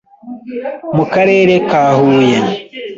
Mu 0.95 1.05
karere 1.13 1.53
ka 1.69 1.83
Huye 1.99 2.39